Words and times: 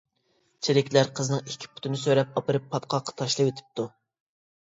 چېرىكلەر 0.67 1.09
قىزنىڭ 1.19 1.43
ئىككى 1.51 1.69
پۇتىنى 1.73 1.99
سۆرەپ 2.03 2.39
ئاپىرىپ 2.41 2.65
پاتقاققا 2.73 3.15
تاشلىۋېتىپتۇ. 3.21 3.87